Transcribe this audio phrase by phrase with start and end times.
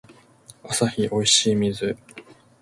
[0.63, 1.95] アサヒおいしい水